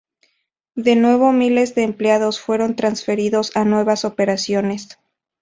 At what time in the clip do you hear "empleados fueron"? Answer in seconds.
1.83-2.75